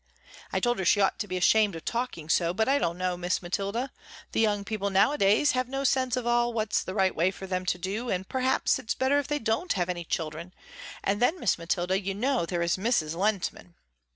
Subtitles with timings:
[0.51, 3.15] I told her she ought to be ashamed of talking so, but I don't know,
[3.15, 3.91] Miss Mathilda,
[4.31, 7.45] the young people nowadays have no sense at all of what's the right way for
[7.45, 10.55] them to do, and perhaps its better if they don't have any children,
[11.03, 13.13] and then Miss Mathilda you know there is Mrs.
[13.15, 13.75] Lehntman.